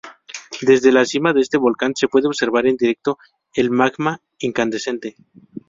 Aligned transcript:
Desde 0.63 0.91
la 0.91 1.05
cima 1.05 1.31
de 1.31 1.41
este 1.41 1.59
volcán 1.59 1.93
se 1.95 2.07
puede 2.07 2.25
observar 2.25 2.65
en 2.65 2.75
directo 2.75 3.19
el 3.53 3.69
magma 3.69 4.19
incandescente. 4.39 5.15